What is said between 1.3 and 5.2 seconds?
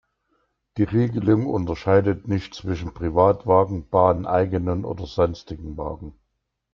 unterscheidet nicht zwischen Privatwagen, bahneigenen oder